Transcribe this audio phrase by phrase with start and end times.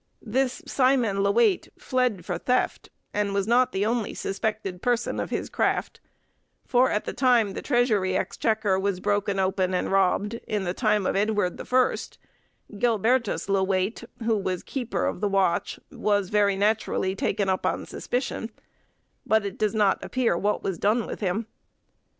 [0.23, 5.29] This Simon le Wayte fled for theft, and was not the only suspected person of
[5.29, 5.99] his craft:
[6.65, 11.05] for, at the time the treasury exchequer was broken open and robbed, in the time
[11.05, 12.17] of Edward the First,
[12.73, 17.85] Gilbertus le Wayte, who was keeper of the watch, was very naturally taken up on
[17.85, 18.49] suspicion,
[19.23, 21.45] but it does not appear what was done with him.